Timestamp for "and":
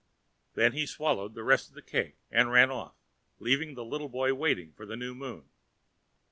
2.31-2.49